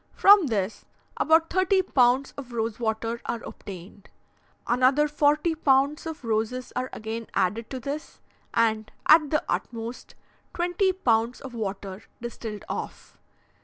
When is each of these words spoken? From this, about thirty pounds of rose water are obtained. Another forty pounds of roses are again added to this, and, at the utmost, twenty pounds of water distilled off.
From 0.15 0.47
this, 0.47 0.83
about 1.17 1.51
thirty 1.51 1.83
pounds 1.83 2.33
of 2.35 2.53
rose 2.53 2.79
water 2.79 3.21
are 3.27 3.43
obtained. 3.43 4.09
Another 4.65 5.07
forty 5.07 5.53
pounds 5.53 6.07
of 6.07 6.23
roses 6.23 6.73
are 6.75 6.89
again 6.91 7.27
added 7.35 7.69
to 7.69 7.79
this, 7.79 8.19
and, 8.51 8.91
at 9.07 9.29
the 9.29 9.45
utmost, 9.47 10.15
twenty 10.55 10.91
pounds 10.91 11.39
of 11.39 11.53
water 11.53 12.01
distilled 12.19 12.65
off. 12.67 13.19